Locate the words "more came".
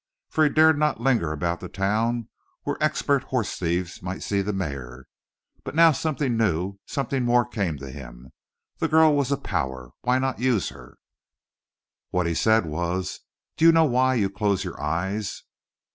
7.23-7.77